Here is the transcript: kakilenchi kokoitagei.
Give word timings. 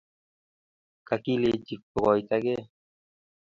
kakilenchi 1.07 1.73
kokoitagei. 1.79 2.63